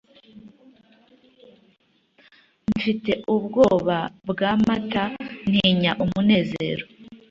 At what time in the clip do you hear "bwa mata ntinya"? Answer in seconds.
4.29-5.91